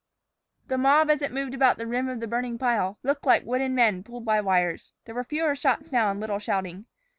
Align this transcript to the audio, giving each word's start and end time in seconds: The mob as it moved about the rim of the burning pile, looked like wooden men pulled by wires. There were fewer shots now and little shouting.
The 0.67 0.79
mob 0.79 1.11
as 1.11 1.21
it 1.21 1.31
moved 1.31 1.53
about 1.53 1.77
the 1.77 1.85
rim 1.85 2.09
of 2.09 2.19
the 2.21 2.27
burning 2.27 2.57
pile, 2.57 2.97
looked 3.03 3.23
like 3.27 3.45
wooden 3.45 3.75
men 3.75 4.03
pulled 4.03 4.25
by 4.25 4.41
wires. 4.41 4.93
There 5.05 5.13
were 5.13 5.23
fewer 5.23 5.55
shots 5.55 5.91
now 5.91 6.09
and 6.09 6.19
little 6.19 6.39
shouting. 6.39 6.87